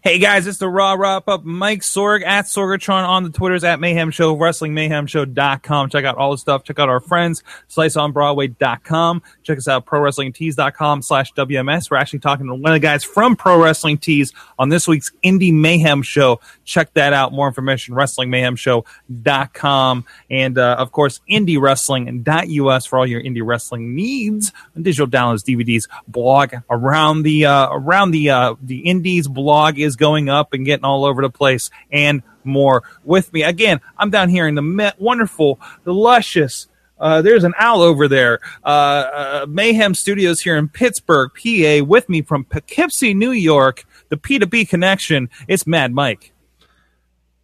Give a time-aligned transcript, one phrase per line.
[0.00, 1.44] Hey guys, it's the Raw Wrap Up.
[1.44, 5.90] Mike Sorg at Sorgatron on the Twitters at Mayhem Show, WrestlingMayhemShow.com.
[5.90, 6.62] Check out all the stuff.
[6.62, 9.22] Check out our friends, SliceOnBroadway.com.
[9.42, 11.90] Check us out, ProWrestlingTees.com slash WMS.
[11.90, 15.10] We're actually talking to one of the guys from Pro Wrestling Tees on this week's
[15.24, 16.38] Indie Mayhem Show.
[16.64, 17.32] Check that out.
[17.32, 20.04] More information, WrestlingMayhemShow.com.
[20.30, 24.52] And, uh, of course, IndieWrestling.us for all your indie wrestling needs.
[24.80, 30.28] Digital downloads, DVDs, blog around the, uh, around the, uh, the Indies blog is going
[30.30, 33.42] up and getting all over the place and more with me.
[33.42, 36.68] Again, I'm down here in the wonderful, the luscious,
[37.00, 38.40] uh, there's an owl over there.
[38.64, 41.84] Uh, uh, Mayhem Studios here in Pittsburgh, PA.
[41.84, 45.28] With me from Poughkeepsie, New York, the P2B connection.
[45.46, 46.32] It's Mad Mike.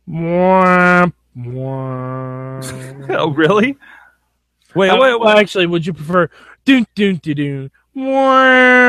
[0.08, 3.10] Mwah, mwah.
[3.18, 3.76] oh, really?
[4.74, 5.20] Wait, Uh, wait, wait.
[5.20, 6.28] well, actually, would you prefer
[6.64, 7.70] doon doon doon doon?
[7.96, 8.83] Mwah.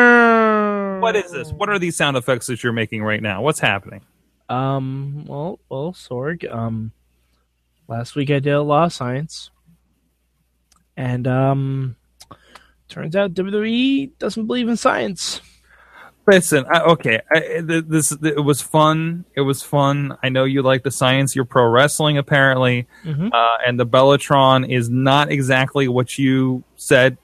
[1.06, 1.52] What is this?
[1.52, 3.42] What are these sound effects that you're making right now?
[3.44, 4.02] What's happening?
[4.50, 5.26] Um.
[5.28, 6.52] Well, well, Sorg.
[6.52, 6.92] Um.
[7.88, 9.52] Last week I did a lot of science,
[10.98, 11.96] and um,
[12.90, 15.42] turns out WWE doesn't believe in science.
[16.28, 19.26] Listen, I, okay, I, th- this it was fun.
[19.36, 20.18] It was fun.
[20.24, 21.36] I know you like the science.
[21.36, 23.30] You're pro wrestling, apparently, Mhm.
[23.32, 27.20] uh, and the Bellatron is not exactly what you said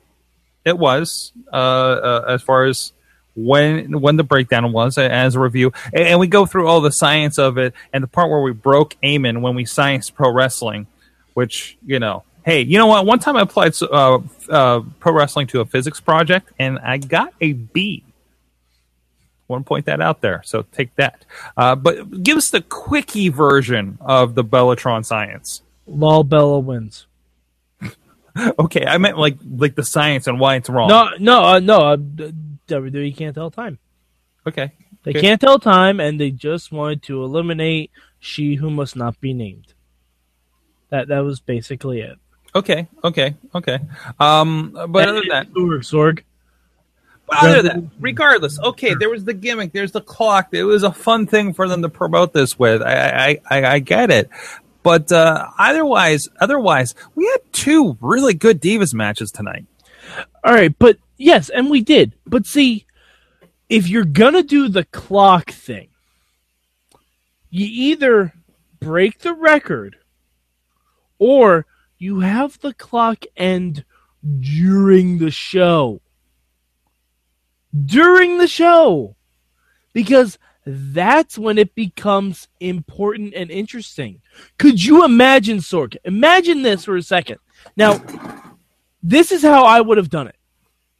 [0.63, 1.33] it was.
[1.51, 2.93] Uh, uh, as far as
[3.35, 6.81] when when the breakdown was uh, as a review, and, and we go through all
[6.81, 10.31] the science of it, and the part where we broke Eamon when we science pro
[10.31, 10.87] wrestling,
[11.33, 12.23] which you know.
[12.43, 13.05] Hey, you know what?
[13.05, 14.17] One time I applied uh,
[14.49, 18.03] uh, pro wrestling to a physics project, and I got a B
[19.51, 20.41] want to point that out there.
[20.45, 21.25] So take that.
[21.55, 25.61] Uh, but give us the quickie version of the Bellatron science.
[25.85, 27.05] Lol Bella wins.
[28.57, 30.87] Okay, I meant like like the science and why it's wrong.
[30.87, 31.79] No, no, uh, no.
[31.79, 31.97] Uh,
[32.71, 33.79] WWE can't tell time.
[34.47, 34.71] Okay.
[35.03, 39.33] They can't tell time, and they just wanted to eliminate she who must not be
[39.33, 39.73] named.
[40.89, 42.17] That that was basically it.
[42.53, 42.87] Okay.
[43.03, 43.35] Okay.
[43.55, 43.79] Okay.
[44.19, 46.23] Um, but other than that, Sorg.
[47.27, 50.49] But other than that, regardless, okay, there was the gimmick, there's the clock.
[50.51, 52.81] It was a fun thing for them to promote this with.
[52.81, 54.29] I I, I, I get it.
[54.83, 59.65] But uh, otherwise, otherwise, we had two really good Divas matches tonight.
[60.43, 62.15] All right, but yes, and we did.
[62.25, 62.85] But see,
[63.69, 65.89] if you're gonna do the clock thing,
[67.49, 68.33] you either
[68.79, 69.97] break the record
[71.19, 71.65] or
[71.97, 73.85] you have the clock end
[74.39, 76.01] during the show.
[77.85, 79.15] During the show.
[79.93, 84.21] Because that's when it becomes important and interesting.
[84.57, 85.97] Could you imagine, Sorg?
[86.05, 87.37] Imagine this for a second.
[87.75, 88.01] Now,
[89.03, 90.35] this is how I would have done it.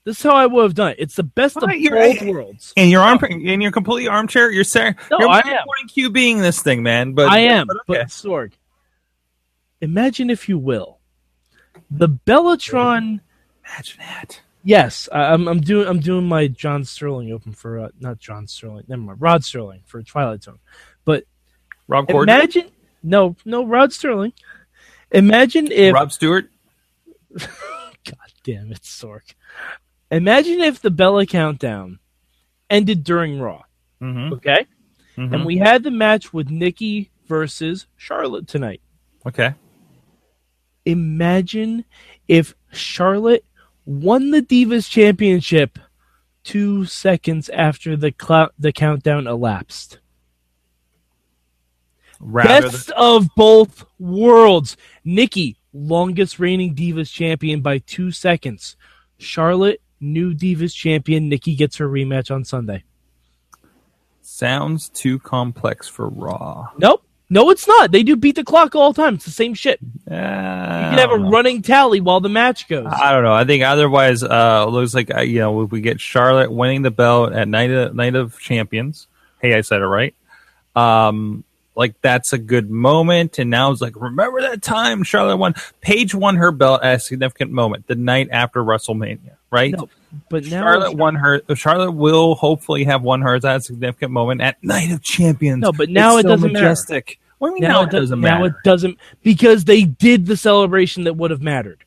[0.03, 0.95] This is how I would have done it.
[0.99, 2.73] It's the best of Right, you're- both worlds.
[2.75, 5.45] In your arm, in your completely armchair, you're saying No, you're I am.
[5.59, 7.13] reporting Q being this thing, man.
[7.13, 8.05] But I am, but but okay.
[8.07, 8.53] Sorg,
[9.79, 10.97] imagine if you will,
[11.89, 13.19] the Bellatron.
[13.65, 14.41] imagine that.
[14.63, 15.47] Yes, I- I'm.
[15.47, 15.87] I'm doing.
[15.87, 18.85] I'm doing my John Sterling open for uh, not John Sterling.
[18.87, 20.59] Never mind, Rod Sterling for Twilight Zone.
[21.03, 21.23] But
[21.87, 22.69] Rob Corddry, imagine,
[23.03, 24.33] no, no, Rod Sterling.
[25.11, 26.49] Imagine if Rob Stewart.
[28.05, 29.21] God damn it, Sorg.
[30.09, 31.99] Imagine if the Bella countdown
[32.69, 33.61] ended during Raw.
[34.01, 34.33] Mm-hmm.
[34.33, 34.65] Okay,
[35.17, 35.33] Mhm.
[35.33, 38.81] and we had the match with Nikki versus Charlotte tonight.
[39.25, 39.53] Okay.
[40.83, 41.85] imagine
[42.27, 43.45] if Charlotte
[43.85, 45.77] won the Divas Championship
[46.43, 49.99] two seconds after the clou- the countdown elapsed.
[52.19, 54.75] Rather Best of both worlds.
[55.03, 58.75] Nikki, longest reigning Divas champion by two seconds.
[59.17, 61.29] Charlotte, new Divas champion.
[61.29, 62.83] Nikki gets her rematch on Sunday.
[64.21, 66.69] sounds too complex for Raw.
[66.77, 67.03] Nope.
[67.33, 67.93] No, it's not.
[67.93, 69.15] They do beat the clock all the time.
[69.15, 69.79] It's the same shit.
[70.09, 72.85] Uh, You can have a running tally while the match goes.
[72.87, 73.31] I don't know.
[73.31, 76.81] I think otherwise, uh, it looks like uh, you know if we get Charlotte winning
[76.81, 79.07] the belt at night of, night of champions.
[79.41, 80.13] Hey, I said it right.
[80.75, 81.45] Um,
[81.75, 83.39] like that's a good moment.
[83.39, 85.55] And now it's like, remember that time Charlotte won.
[85.81, 89.73] Paige won her belt at a significant moment the night after WrestleMania, right?
[89.73, 89.89] No,
[90.29, 91.41] but now Charlotte won her.
[91.55, 95.61] Charlotte will hopefully have won hers at a significant moment at Night of Champions.
[95.61, 97.03] No, but now It's it so doesn't matter.
[97.37, 98.39] What do you mean now, it doesn't matter?
[98.39, 101.83] now it doesn't because they did the celebration that would have mattered.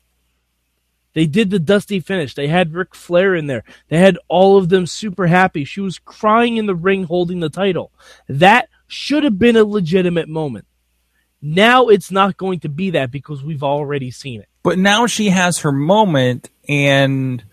[1.13, 2.35] They did the dusty finish.
[2.35, 3.63] They had Ric Flair in there.
[3.87, 5.63] They had all of them super happy.
[5.63, 7.89] She was crying in the ring holding the title.
[8.27, 10.65] That should have been a legitimate moment.
[11.41, 14.47] Now it's not going to be that because we've already seen it.
[14.63, 17.43] but now she has her moment and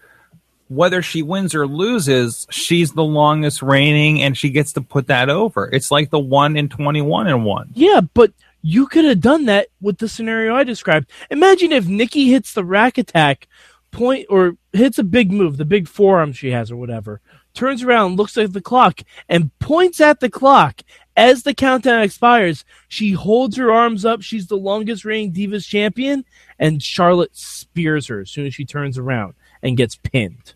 [0.69, 5.29] whether she wins or loses, she's the longest reigning and she gets to put that
[5.29, 5.69] over.
[5.71, 7.71] It's like the 1 in 21 and 1.
[7.75, 8.33] Yeah, but
[8.63, 11.11] you could have done that with the scenario I described.
[11.31, 13.49] Imagine if Nikki hits the rack attack
[13.91, 17.21] point or hits a big move, the big forearm she has or whatever,
[17.55, 20.83] turns around, looks at the clock, and points at the clock.
[21.15, 24.23] As the countdown expires, she holds her arms up.
[24.23, 26.25] She's the longest reigning Divas champion,
[26.59, 30.55] and Charlotte spears her as soon as she turns around and gets pinned.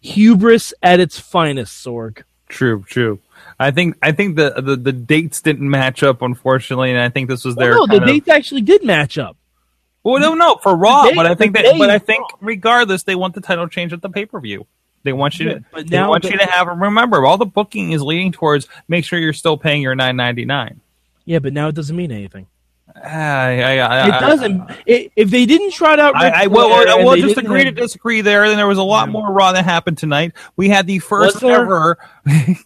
[0.00, 2.22] Hubris at its finest, Sorg.
[2.48, 3.20] True, true.
[3.58, 7.28] I think I think the, the, the dates didn't match up, unfortunately, and I think
[7.28, 7.70] this was their.
[7.72, 9.36] Well, no, the kind of- dates actually did match up.
[10.04, 13.16] Well, no, no, for Raw, day- but I think that, but I think regardless, they
[13.16, 14.66] want the title change at the pay per view.
[15.06, 16.66] They want you to, but they want the- you to have.
[16.66, 20.44] Remember, all the booking is leading towards make sure you're still paying your nine ninety
[20.44, 20.80] nine.
[21.24, 22.46] Yeah, but now it doesn't mean anything.
[23.04, 24.60] I, I, I, It doesn't.
[24.62, 27.70] i if they didn't trot out, I, Ric I well, well, we'll just agree to
[27.70, 28.44] disagree there.
[28.44, 30.32] And there was a lot more Raw that happened tonight.
[30.56, 31.62] We had the first there?
[31.62, 31.98] ever.
[32.26, 32.56] there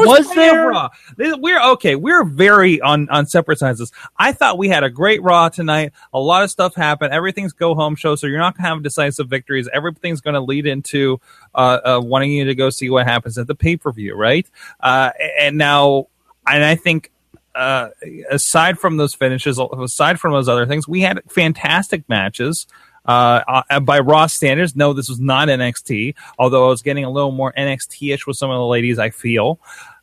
[0.00, 0.68] was, Was there?
[0.68, 0.88] Raw.
[1.18, 1.96] We're okay.
[1.96, 3.92] We're very on on separate sides.
[4.16, 5.92] I thought we had a great Raw tonight.
[6.12, 7.12] A lot of stuff happened.
[7.12, 9.68] Everything's go home show, so you're not going to have decisive victories.
[9.72, 11.20] Everything's going to lead into
[11.54, 14.48] uh, uh, wanting you to go see what happens at the pay per view, right?
[14.78, 16.06] Uh, and now,
[16.46, 17.10] and I think
[17.54, 17.88] uh,
[18.30, 22.66] aside from those finishes, aside from those other things, we had fantastic matches.
[23.06, 26.14] Uh, uh, by Raw standards, no, this was not NXT.
[26.38, 29.58] Although I was getting a little more NXT-ish with some of the ladies, I feel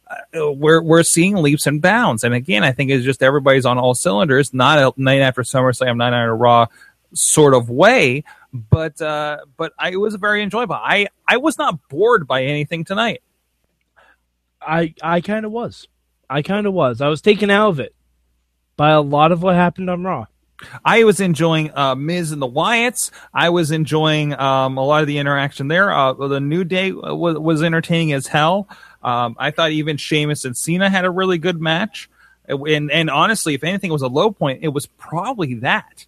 [0.09, 2.23] uh, we're we're seeing leaps and bounds.
[2.23, 5.97] And again, I think it's just everybody's on all cylinders, not a night after SummerSlam,
[5.97, 6.67] night after Raw
[7.13, 8.23] sort of way.
[8.53, 10.75] But uh, but I, it was very enjoyable.
[10.75, 13.21] I I was not bored by anything tonight.
[14.61, 15.87] I I kind of was.
[16.29, 17.01] I kind of was.
[17.01, 17.95] I was taken out of it
[18.75, 20.25] by a lot of what happened on Raw.
[20.83, 23.11] I was enjoying uh, Miz and the Wyatts.
[23.33, 25.91] I was enjoying um, a lot of the interaction there.
[25.91, 28.67] Uh, the New Day was, was entertaining as hell.
[29.03, 32.09] Um, I thought even Sheamus and Cena had a really good match.
[32.47, 36.07] And, and honestly, if anything was a low point, it was probably that.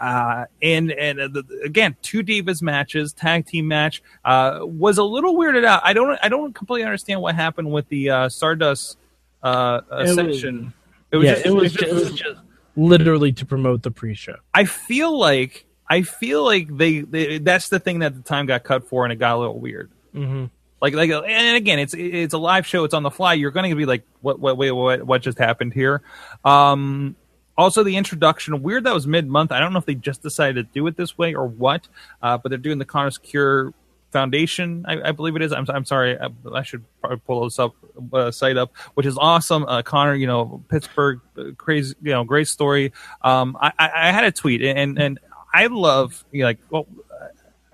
[0.00, 5.04] Uh, and and uh, the, again, two divas matches, tag team match uh, was a
[5.04, 5.82] little weirded out.
[5.84, 8.96] I don't I don't completely understand what happened with the uh, Stardust
[9.42, 10.72] uh, uh, It was- section.
[11.12, 11.72] yeah, it was.
[11.72, 12.40] Just, it was just
[12.76, 14.36] literally to promote the pre-show.
[14.54, 18.62] I feel like I feel like they, they that's the thing that the time got
[18.64, 19.90] cut for, and it got a little weird.
[20.14, 20.46] Mm-hmm.
[20.80, 22.84] Like like and again, it's it's a live show.
[22.84, 23.34] It's on the fly.
[23.34, 26.00] You're going to be like, what what wait what what just happened here?
[26.44, 27.16] Um,
[27.58, 29.52] also, the introduction weird that was mid month.
[29.52, 31.86] I don't know if they just decided to do it this way or what.
[32.22, 33.74] Uh, but they're doing the Connor's Cure
[34.10, 35.52] Foundation, I, I believe it is.
[35.52, 36.84] I'm, I'm sorry, I, I should
[37.26, 37.74] pull this up
[38.12, 39.64] uh, site up, which is awesome.
[39.64, 42.92] Uh, Connor, you know, Pittsburgh, uh, crazy, you know, great story.
[43.22, 45.18] Um, I, I, had a tweet, and and
[45.54, 46.86] I love, you know, like, well,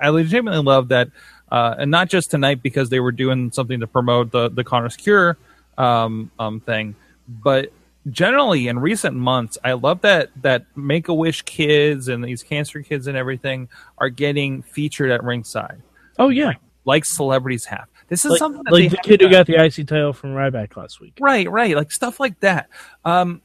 [0.01, 1.09] I legitimately love that,
[1.51, 4.97] uh, and not just tonight because they were doing something to promote the the Connor's
[4.97, 5.39] Cure
[5.79, 6.97] um, um, thing,
[7.29, 7.73] but
[8.11, 12.83] generally in recent months, I love that that Make a Wish kids and these cancer
[12.83, 13.69] kids and everything
[13.99, 15.81] are getting featured at ringside
[16.19, 16.55] Oh yeah,
[16.85, 17.87] like celebrities have.
[18.09, 20.77] This is like, something that like the kid who got the IC title from Ryback
[20.77, 21.19] last week.
[21.21, 22.69] right, right, like stuff like that.
[23.05, 23.43] Um,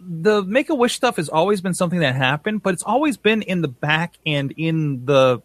[0.00, 3.42] the Make a Wish stuff has always been something that happened, but it's always been
[3.42, 5.40] in the back and in the,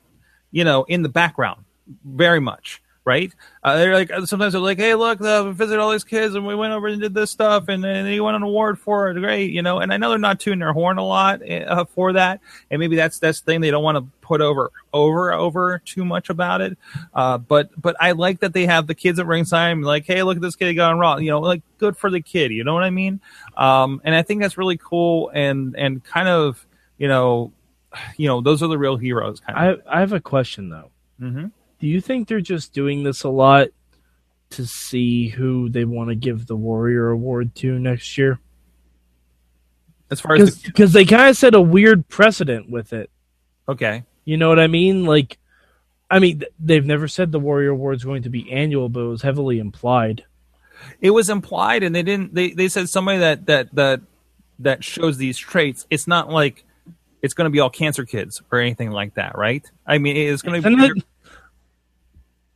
[0.52, 1.66] you know, in the background,
[2.04, 2.82] very much.
[3.06, 3.34] Right?
[3.62, 6.48] Uh, they're like sometimes they're like, "Hey, look, uh, we visited all these kids, and
[6.48, 9.16] we went over and did this stuff, and then they won an award for it.
[9.16, 12.14] Great, you know." And I know they're not tuning their horn a lot uh, for
[12.14, 12.40] that,
[12.72, 16.06] and maybe that's that's the thing they don't want to put over over over too
[16.06, 16.78] much about it.
[17.14, 20.24] Uh, but but I like that they have the kids at ringside, and like, "Hey,
[20.24, 22.52] look at this kid he on Raw," you know, like good for the kid.
[22.52, 23.20] You know what I mean?
[23.58, 26.66] Um, and I think that's really cool, and and kind of
[26.98, 27.52] you know,
[28.18, 29.42] you know, those are the real heroes.
[29.42, 29.82] Kind of.
[29.88, 30.90] I I have a question though.
[31.20, 31.48] hmm
[31.84, 33.68] Do you think they're just doing this a lot
[34.52, 38.40] to see who they want to give the Warrior Award to next year?
[40.10, 43.10] As far as the, Because they kind of set a weird precedent with it.
[43.68, 45.04] okay, You know what I mean?
[45.04, 45.38] Like,
[46.10, 49.10] I mean, they've never said the Warrior Award is going to be annual, but it
[49.10, 50.24] was heavily implied.
[51.02, 52.34] it was implied, and they didn't.
[52.34, 54.00] They they said somebody that that that
[54.60, 55.86] that shows these traits.
[55.90, 56.64] It's not like
[57.22, 59.70] it's going to be all cancer kids or anything like that, right?
[59.86, 61.04] I mean, it's going to be.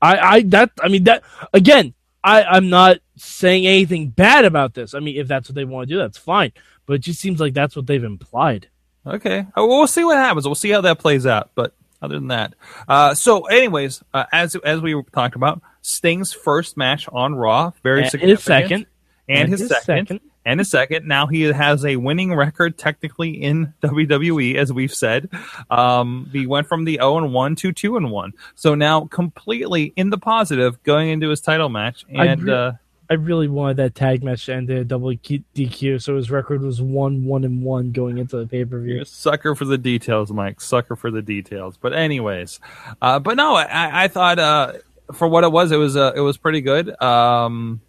[0.02, 1.24] I, I, that, I mean, that
[1.54, 1.94] again.
[2.24, 4.94] I, I'm not saying anything bad about this.
[4.94, 6.52] I mean, if that's what they want to do, that's fine.
[6.86, 8.68] But it just seems like that's what they've implied.
[9.06, 10.46] Okay, Uh, we'll see what happens.
[10.46, 11.52] We'll see how that plays out.
[11.56, 12.56] But other than that,
[12.90, 18.02] uh, so anyways, uh, as as we talked about, Sting's first match on Raw, very
[18.02, 18.86] And significant, his second,
[19.30, 21.06] and, his, second, and a second.
[21.06, 25.30] Now he has a winning record technically in WWE, as we've said.
[25.70, 28.34] Um, he went from the 0 and 1 to 2 and 1.
[28.56, 32.06] So now completely in the positive going into his title match.
[32.10, 32.72] And re- uh,
[33.10, 36.62] I really wanted that tag match to end in a double DQ, so his record
[36.62, 39.04] was one, one, and one going into the pay per view.
[39.04, 40.62] sucker for the details, Mike.
[40.62, 41.78] Sucker for the details.
[41.78, 42.60] But anyways,
[43.02, 44.74] uh, but no, I, I thought uh,
[45.14, 47.02] for what it was, it was uh, it was pretty good.
[47.02, 47.82] Um,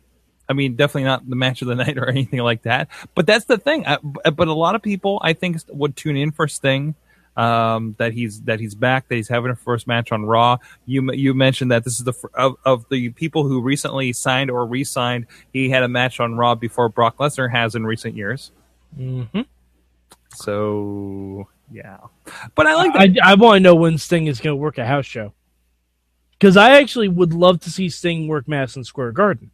[0.49, 2.89] I mean, definitely not the match of the night or anything like that.
[3.15, 3.87] But that's the thing.
[3.87, 6.95] I, but a lot of people, I think, would tune in for Sting.
[7.37, 9.09] Um, that he's that he's back.
[9.09, 10.59] That he's having a first match on Raw.
[10.87, 14.67] You you mentioned that this is the of of the people who recently signed or
[14.67, 15.27] re-signed.
[15.53, 18.51] He had a match on Raw before Brock Lesnar has in recent years.
[18.99, 19.43] Mm-hmm.
[20.35, 21.99] So yeah,
[22.57, 23.23] but I like that.
[23.23, 25.33] I, I want to know when Sting is going to work a house show.
[26.33, 29.51] Because I actually would love to see Sting work Madison Square Garden.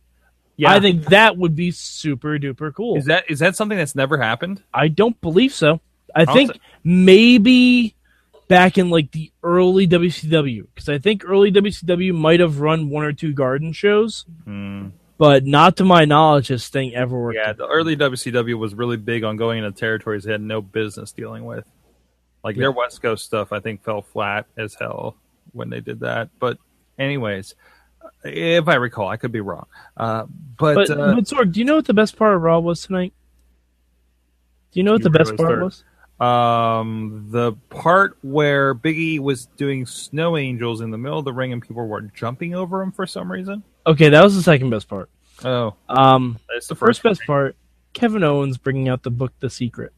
[0.56, 2.96] Yeah, I think that would be super duper cool.
[2.96, 4.62] is that is that something that's never happened?
[4.72, 5.80] I don't believe so.
[6.14, 6.52] I think
[6.84, 7.94] maybe
[8.48, 13.04] back in like the early WCW, because I think early WCW might have run one
[13.04, 14.88] or two garden shows, Hmm.
[15.18, 17.36] but not to my knowledge has Sting ever worked.
[17.36, 21.10] Yeah, the early WCW was really big on going into territories they had no business
[21.12, 21.64] dealing with.
[22.44, 25.16] Like their West Coast stuff, I think fell flat as hell
[25.52, 26.28] when they did that.
[26.38, 26.58] But
[26.98, 27.54] anyways,
[28.24, 29.66] if I recall, I could be wrong.
[29.96, 30.24] Uh,
[30.58, 32.82] but But, uh, but Sorg, do you know what the best part of Raw was
[32.82, 33.12] tonight?
[34.72, 35.84] Do you know what You the best part was?
[36.20, 41.52] um, the part where Biggie was doing snow angels in the middle of the ring
[41.52, 43.62] and people were jumping over him for some reason.
[43.86, 45.10] Okay, that was the second best part.
[45.44, 47.56] Oh, Um, that's the first best part,
[47.92, 49.92] Kevin Owens bringing out the book The Secret.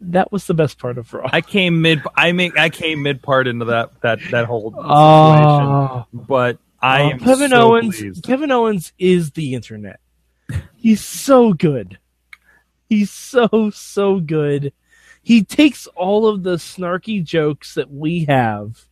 [0.00, 1.28] That was the best part of Raw.
[1.32, 2.02] I came mid.
[2.16, 2.58] I make.
[2.58, 4.90] I came mid part into that that that whole situation.
[4.90, 7.96] Oh, But I am Kevin so Owens.
[7.96, 8.24] pleased.
[8.24, 10.00] Kevin Owens is the internet.
[10.76, 11.98] He's so good.
[12.88, 14.72] He's so so good.
[15.22, 18.84] He takes all of the snarky jokes that we have,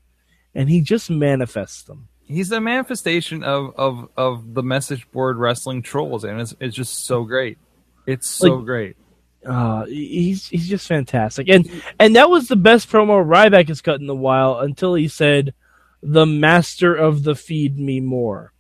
[0.55, 2.09] and he just manifests them.
[2.23, 7.05] he's a manifestation of of of the message board wrestling trolls and it's, it's just
[7.05, 7.59] so great
[8.07, 8.97] it's so Like- great
[9.45, 11.69] Uh, he's he's just fantastic, and
[11.99, 15.55] and that was the best promo Ryback has cut in a while until he said,
[16.03, 18.53] "The master of the feed me more,"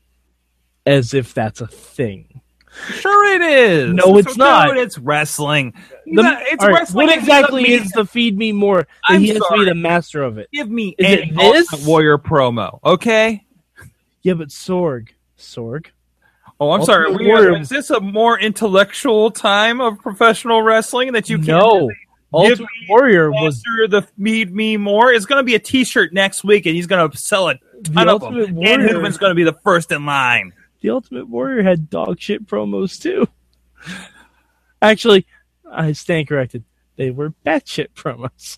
[0.86, 2.40] as if that's a thing.
[2.92, 4.76] sure it is No, it's not.
[4.76, 5.74] It's wrestling
[6.06, 8.86] The- No, it's right, wrestling what exactly mean- is the feed me more?
[9.08, 9.58] I'm he has to sorry.
[9.60, 10.48] be the master of it.
[10.52, 11.84] give me Is it this?
[11.86, 13.42] Warrior promo okay
[14.22, 15.86] Yeah, but Sorg, Sorg.
[16.60, 21.28] oh i'm Ultimate sorry Warrior- is this a more intellectual time of professional wrestling that
[21.28, 21.90] you can't no,
[22.32, 26.66] Ultimate Warrior was the Need Me More It's going to be a T-shirt next week,
[26.66, 28.34] and he's going to sell the ton of them.
[28.34, 28.88] Ultimate And Warrior.
[28.94, 30.52] Hooven's going to be the first in line.
[30.80, 33.26] the Ultimate Warrior had dog shit promos too.
[34.82, 35.26] Actually,
[35.70, 36.64] I stand corrected.
[36.96, 38.56] They were batshit promos.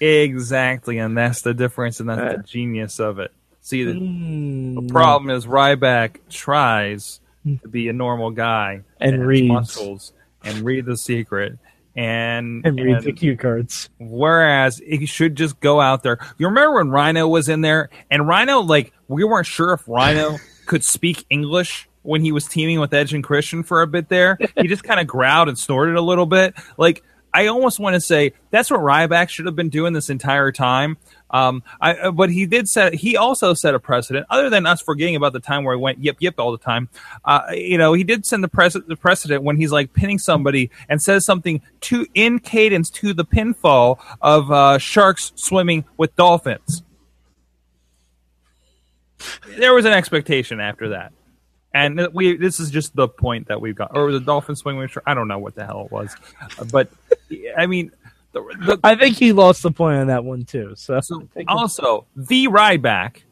[0.00, 3.32] Exactly, and that's the difference, and that's Uh, the genius of it.
[3.60, 7.20] See, the, Mm, the problem is Ryback tries
[7.62, 9.48] to be a normal guy And reads.
[9.48, 10.12] muscles
[10.44, 11.56] and read the secret,
[11.96, 13.88] and and read and- the cue cards.
[13.98, 16.18] Whereas he should just go out there.
[16.38, 20.38] You remember when Rhyno was in there, and Rhyno, like, we weren't sure if Rhyno
[20.66, 24.36] could speak English when he was teaming with Edge and Christian for a bit there.
[24.56, 26.54] He just kind of growled and snorted a little bit.
[26.76, 27.02] Like,
[27.34, 30.98] I almost want to say that's what Ryback should have been doing this entire time.
[31.32, 32.94] Um, I, uh, but he did set.
[32.94, 34.26] He also set a precedent.
[34.30, 36.88] Other than us forgetting about the time where he went yip yip all the time,
[37.24, 40.70] uh, you know, he did send the, pres- the precedent when he's like pinning somebody
[40.88, 46.82] and says something to in cadence to the pinfall of uh, sharks swimming with dolphins.
[49.56, 51.12] There was an expectation after that,
[51.72, 52.36] and we.
[52.36, 54.88] This is just the point that we've got, or the dolphin swing.
[55.06, 56.14] I don't know what the hell it was,
[56.72, 56.90] but
[57.56, 57.92] I mean,
[58.32, 60.74] the, the, I think he lost the point on that one too.
[60.76, 63.22] So, so also the Ryback,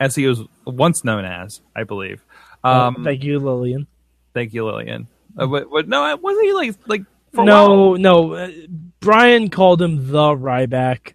[0.00, 2.24] as he was once known as, I believe.
[2.62, 3.86] Um, thank you, Lilian.
[4.32, 5.08] thank you, Lilian.
[5.36, 7.02] Uh, but, but no, wasn't he like like
[7.32, 7.96] for a while?
[7.96, 8.34] No, no.
[8.34, 8.50] Uh,
[9.00, 11.14] Brian called him the Ryback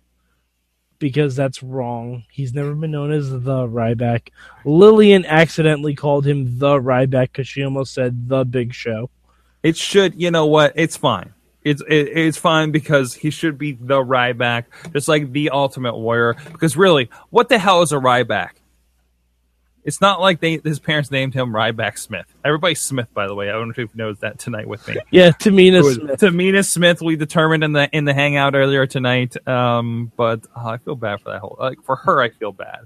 [0.99, 2.25] because that's wrong.
[2.29, 4.29] He's never been known as the Ryback.
[4.65, 9.09] Lilian accidentally called him the Ryback because she almost said the Big Show.
[9.63, 10.21] It should.
[10.21, 10.73] You know what?
[10.75, 11.33] It's fine.
[11.63, 16.35] It's it, it's fine because he should be the Ryback, just like the Ultimate Warrior.
[16.51, 18.51] Because really, what the hell is a Ryback?
[19.83, 22.25] It's not like they his parents named him Ryback Smith.
[22.45, 23.49] Everybody's Smith, by the way.
[23.49, 24.97] I don't know if you knows that tonight with me.
[25.11, 26.19] Yeah, Tamina was Smith.
[26.19, 27.01] Tamina Smith.
[27.01, 29.35] We determined in the in the hangout earlier tonight.
[29.47, 32.21] Um, but oh, I feel bad for that whole like for her.
[32.21, 32.81] I feel bad.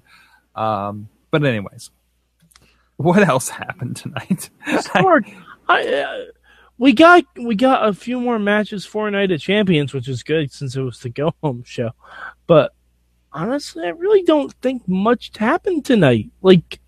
[0.56, 1.90] Um, but anyways,
[2.98, 4.50] what else happened tonight?
[4.68, 5.36] Sorg,
[5.68, 6.26] I, uh,
[6.78, 10.52] we got we got a few more matches for Night of Champions, which is good
[10.52, 11.92] since it was the go home show.
[12.48, 12.74] But
[13.32, 16.32] honestly, I really don't think much happened tonight.
[16.42, 16.80] Like,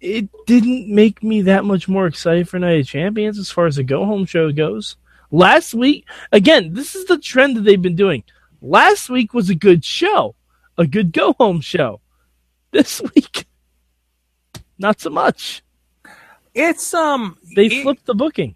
[0.00, 3.76] it didn't make me that much more excited for Night of Champions as far as
[3.76, 4.96] the go home show goes.
[5.30, 8.24] Last week, again, this is the trend that they've been doing.
[8.60, 10.34] Last week was a good show,
[10.76, 12.00] a good go home show.
[12.72, 13.46] This week,
[14.78, 15.62] not so much.
[16.54, 18.54] It's um, They it- flipped the booking.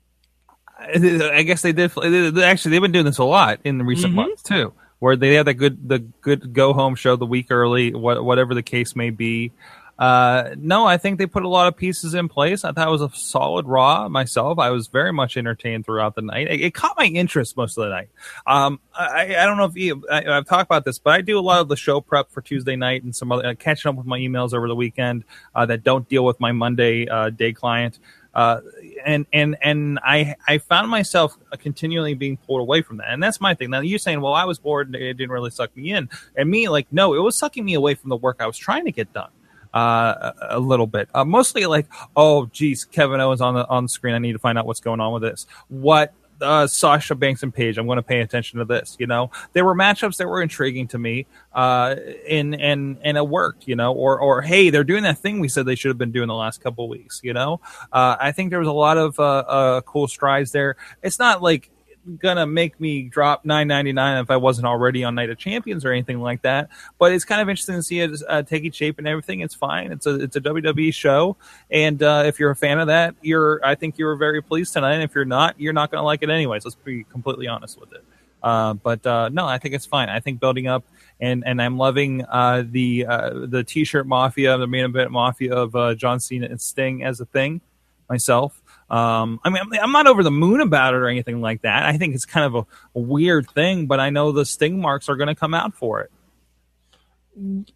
[0.78, 1.92] I guess they did.
[2.38, 4.16] Actually, they've been doing this a lot in the recent Mhm.
[4.16, 7.94] months too, where they have that good, the good go home show the week early,
[7.94, 9.52] whatever the case may be.
[9.98, 12.64] Uh, no, I think they put a lot of pieces in place.
[12.64, 14.58] I thought it was a solid Raw myself.
[14.58, 16.48] I was very much entertained throughout the night.
[16.48, 18.08] It, it caught my interest most of the night.
[18.46, 21.38] Um, I, I don't know if you, I, I've talked about this, but I do
[21.38, 23.96] a lot of the show prep for Tuesday night and some other uh, catching up
[23.96, 25.24] with my emails over the weekend
[25.54, 27.98] uh, that don't deal with my Monday uh, day client.
[28.34, 28.60] Uh,
[29.06, 33.40] and and and I I found myself continually being pulled away from that, and that's
[33.40, 33.70] my thing.
[33.70, 36.50] Now you're saying, well, I was bored and it didn't really suck me in, and
[36.50, 38.92] me like, no, it was sucking me away from the work I was trying to
[38.92, 39.30] get done.
[39.74, 43.88] Uh, a, little bit, uh, mostly like, oh, geez, Kevin Owens on the on the
[43.88, 44.14] screen.
[44.14, 45.46] I need to find out what's going on with this.
[45.66, 47.78] What uh, Sasha Banks and Paige.
[47.78, 48.96] I'm going to pay attention to this.
[48.98, 51.96] You know, there were matchups that were intriguing to me, uh,
[52.28, 53.66] and and and it worked.
[53.66, 56.12] You know, or or hey, they're doing that thing we said they should have been
[56.12, 57.20] doing the last couple weeks.
[57.22, 57.60] You know,
[57.92, 60.76] uh, I think there was a lot of uh, uh, cool strides there.
[61.02, 61.70] It's not like
[62.18, 66.20] gonna make me drop 9.99 if I wasn't already on Night of Champions or anything
[66.20, 66.68] like that.
[66.98, 69.40] But it's kind of interesting to see it uh, taking shape and everything.
[69.40, 69.92] It's fine.
[69.92, 71.36] It's a it's a WWE show,
[71.70, 74.72] and uh, if you're a fan of that, you're I think you were very pleased
[74.72, 74.94] tonight.
[74.94, 76.64] And if you're not, you're not gonna like it anyways.
[76.64, 78.04] Let's be completely honest with it.
[78.44, 80.10] Uh, but uh, no, I think it's fine.
[80.10, 80.84] I think building up,
[81.18, 85.74] and and I'm loving uh, the uh, the T-shirt mafia, the main event mafia of
[85.74, 87.62] uh, John Cena and Sting as a thing.
[88.10, 88.60] Myself,
[88.94, 91.84] um, I mean, I'm, not over the moon about it or anything like that.
[91.84, 95.08] I think it's kind of a, a weird thing, but I know the Sting marks
[95.08, 96.12] are going to come out for it.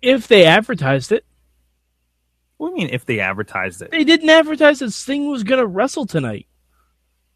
[0.01, 1.25] If they advertised it,
[2.59, 3.91] What do you mean if they advertised it?
[3.91, 6.47] they didn't advertise that Sting was going to wrestle tonight.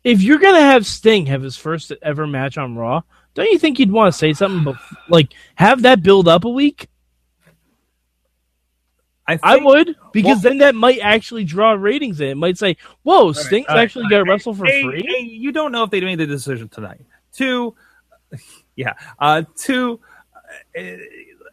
[0.04, 3.02] If you're going to have Sting have his first ever match on Raw,
[3.34, 6.48] don't you think you'd want to say something, bef- like have that build up a
[6.50, 6.88] week?
[9.42, 12.28] I, I would, because well- then that might actually draw ratings in.
[12.28, 15.24] It might say, "Whoa, Sting's all right, actually going to wrestle for hey, free." hey,
[15.24, 17.00] you don't know if they made the decision tonight.
[17.32, 17.74] Two,
[18.76, 18.94] yeah.
[19.18, 20.00] Uh, two,
[20.78, 20.82] uh,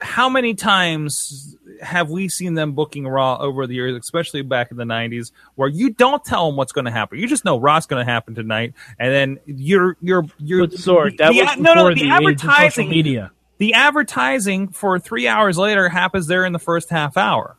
[0.01, 4.77] how many times have we seen them booking Raw over the years, especially back in
[4.77, 7.19] the '90s, where you don't tell them what's going to happen?
[7.19, 11.17] You just know Raw's going to happen tonight, and then you're you're you're But Sorg,
[11.17, 13.31] that the- was no, no, the the age of social advertising media.
[13.57, 17.57] the advertising for three hours later happens there in the first half hour,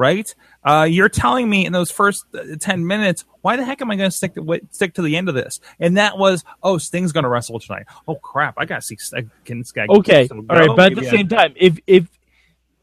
[0.00, 0.34] right?
[0.64, 3.96] Uh, you're telling me in those first uh, ten minutes, why the heck am I
[3.96, 5.60] going to stick to wait, stick to the end of this?
[5.78, 7.84] And that was, oh, Sting's going to wrestle tonight.
[8.08, 8.96] Oh crap, I got to see.
[9.44, 10.74] Can, this guy Okay, all right, go.
[10.74, 12.08] but at the I- same time, if if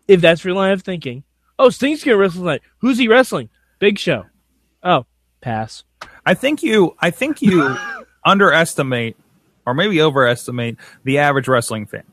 [0.08, 1.24] if that's your line of thinking,
[1.60, 2.62] oh, Sting's going to wrestle tonight.
[2.78, 3.50] Who's he wrestling?
[3.80, 4.26] Big Show.
[4.84, 5.06] Oh,
[5.42, 5.84] pass.
[6.26, 7.76] I think you, I think you
[8.26, 9.18] underestimate
[9.66, 12.04] or maybe overestimate the average wrestling fan.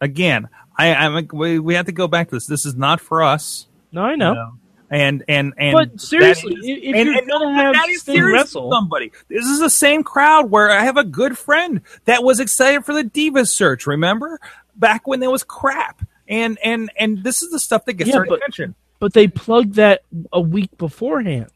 [0.00, 2.46] Again, I, I'm we, we have to go back to this.
[2.46, 3.66] This is not for us.
[3.92, 4.30] No, I know.
[4.30, 4.52] you know?
[4.90, 8.22] And and and But seriously, is- if- and- you're and gonna have that is Sting
[8.24, 12.40] wrestle- somebody, this is the same crowd where I have a good friend that was
[12.40, 13.86] excited for the Divas search.
[13.86, 14.38] Remember
[14.76, 18.22] back when there was crap, and and and this is the stuff that gets Yeah,
[18.28, 18.74] but- attention.
[18.98, 20.02] But they plugged that
[20.32, 21.46] a week beforehand.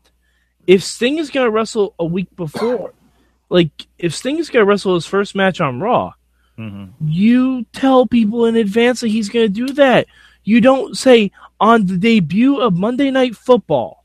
[0.66, 2.92] If Sting is going to wrestle a week before,
[3.51, 6.14] like if Sting is going to wrestle his first match on Raw,
[6.59, 6.88] Mhm.
[7.07, 10.07] you tell people in advance that he's going to do that.
[10.42, 14.05] You don't say on the debut of Monday Night Football.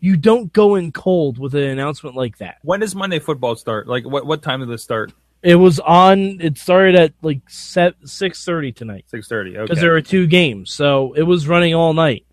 [0.00, 2.56] You don't go in cold with an announcement like that.
[2.62, 3.86] When does Monday football start?
[3.86, 5.12] Like what what time did this start?
[5.42, 6.40] It was on.
[6.40, 9.56] It started at like six thirty tonight Six thirty.
[9.56, 9.62] Okay.
[9.62, 12.26] because there were two games, so it was running all night.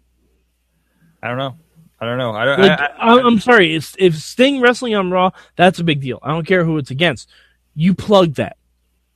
[1.21, 1.55] I don't know.
[1.99, 2.31] I don't know.
[2.31, 2.59] I don't.
[2.59, 3.75] Like, I, am sorry.
[3.75, 6.19] If, if Sting wrestling on Raw, that's a big deal.
[6.23, 7.29] I don't care who it's against.
[7.75, 8.57] You plug that.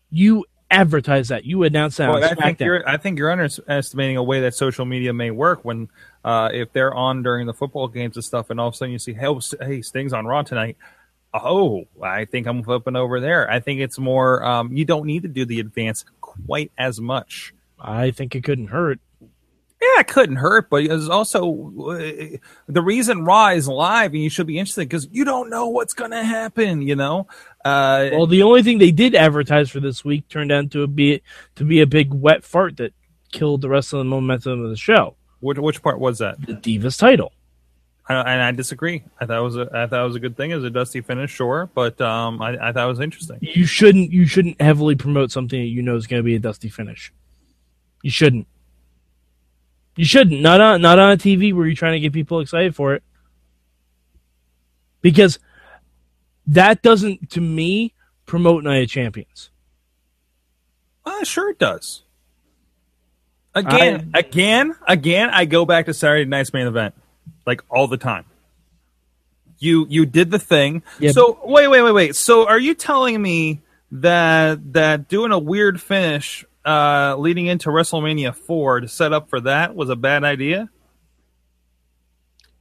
[0.10, 1.46] You advertise that.
[1.46, 2.10] You announce that.
[2.10, 2.88] well, I think you're.
[2.88, 5.90] I think you're underestimating a way that social media may work when,
[6.24, 8.92] uh, if they're on during the football games and stuff, and all of a sudden
[8.92, 9.28] you see, hey,
[9.62, 10.78] hey, Sting's on Raw tonight.
[11.34, 13.50] Oh, I think I'm flipping over there.
[13.50, 14.44] I think it's more.
[14.44, 17.54] Um, you don't need to do the advance quite as much.
[17.80, 19.00] I think it couldn't hurt.
[20.00, 24.48] It couldn't hurt, but it's also uh, the reason Raw is live, and you should
[24.48, 26.82] be interested because you don't know what's going to happen.
[26.82, 27.28] You know,
[27.66, 31.22] uh, Well, the only thing they did advertise for this week turned out to be
[31.56, 32.94] to be a big wet fart that
[33.32, 35.16] killed the rest of the momentum of the show.
[35.40, 36.40] which which part was that?
[36.46, 37.34] The Divas title.
[38.08, 39.04] I, and I disagree.
[39.20, 40.52] I thought it was a, I thought it was a good thing.
[40.52, 43.38] as a dusty finish, sure, but um, I, I thought it was interesting.
[43.42, 46.40] You shouldn't you shouldn't heavily promote something that you know is going to be a
[46.40, 47.14] dusty finish.
[48.02, 48.48] You shouldn't.
[49.96, 50.42] You shouldn't.
[50.42, 53.04] Not on not on a TV where you're trying to get people excited for it.
[55.02, 55.40] Because
[56.48, 57.94] that doesn't to me
[58.26, 59.50] promote Night of Champions.
[61.06, 62.04] Uh, sure it does.
[63.56, 66.96] Again, I, again, again, I go back to Saturday night's main event,
[67.46, 68.26] like all the time.
[69.60, 70.82] You you did the thing.
[71.00, 71.12] Yeah.
[71.12, 72.16] So wait, wait, wait, wait.
[72.16, 78.36] So are you telling me that that doing a weird finish uh, leading into WrestleMania
[78.36, 80.70] four to set up for that was a bad idea?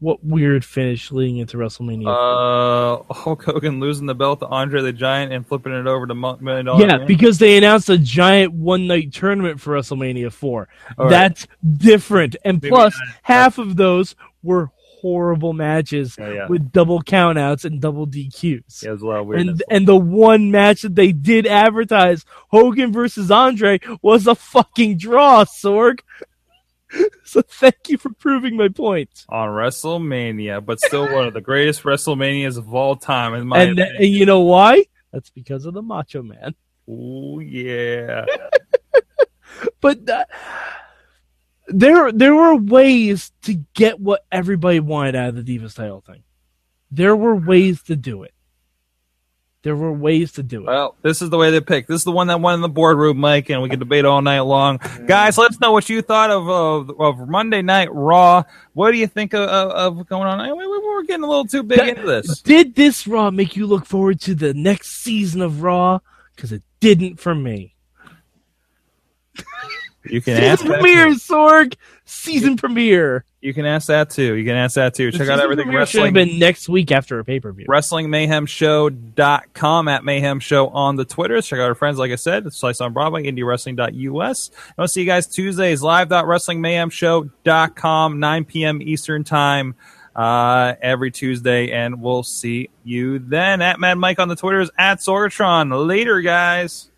[0.01, 2.09] What weird finish leading into WrestleMania?
[2.09, 6.15] Uh, Hulk Hogan losing the belt to Andre the Giant and flipping it over to
[6.15, 7.07] Million Dollar yeah, Man?
[7.07, 10.69] because they announced a giant one night tournament for WrestleMania 4.
[10.99, 11.11] All right.
[11.11, 12.35] That's different.
[12.45, 13.15] And Maybe plus, not.
[13.23, 14.72] half of those were
[15.03, 16.47] horrible matches Yeah, yeah.
[16.49, 18.83] with double countouts and double DQs.
[18.83, 22.93] Yeah, there's a lot of and and the one match that they did advertise, Hogan
[22.93, 26.01] versus Andre, was a fucking draw, Sorg.
[27.25, 29.25] so thank you for proving my point.
[29.29, 33.79] on WrestleMania, but still one of the greatest WrestleManias of all time, in my And,
[33.79, 33.97] opinion.
[34.03, 34.85] and you know why?
[35.13, 36.55] That's because of the Macho Man.
[36.89, 38.25] Oh yeah.
[39.81, 40.25] But uh,
[41.73, 46.23] there there were ways to get what everybody wanted out of the Divas title thing.
[46.91, 48.33] There were ways to do it.
[49.63, 50.67] There were ways to do it.
[50.67, 51.87] Well, this is the way they picked.
[51.87, 54.21] This is the one that won in the boardroom, Mike, and we can debate all
[54.21, 54.81] night long.
[55.07, 58.43] Guys, let us know what you thought of of, of Monday Night Raw.
[58.73, 60.57] What do you think of, of, going on?
[60.59, 62.43] We- we're getting a little too big That- into this.
[62.43, 66.01] Did this Raw make you look forward to the next season of Raw?
[66.35, 67.75] Because it didn't for me.
[70.05, 71.07] You can ask Season that premiere.
[71.11, 71.77] Sorg.
[72.05, 73.25] Season premiere.
[73.41, 74.35] You can ask that too.
[74.35, 75.11] You can ask that too.
[75.11, 77.67] The Check out everything premiere should have been next week after a pay per view.
[77.69, 81.49] WrestlingMayhemShow.com at Mayhem Show on the Twitters.
[81.49, 84.49] Check out our friends, like I said, it's Slice on Broadway, IndieWrestling.us.
[84.49, 86.09] And I'll see you guys Tuesdays, live.
[86.11, 88.81] live.wrestlingmayhemshow.com, 9 p.m.
[88.81, 89.75] Eastern Time,
[90.15, 91.73] uh, every Tuesday.
[91.73, 95.89] And we'll see you then at Mad Mike on the Twitters, at Sorgatron.
[95.89, 96.92] Later, guys.